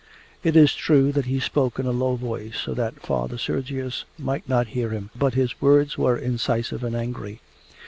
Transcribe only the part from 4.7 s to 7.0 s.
hear him, but his words were incisive and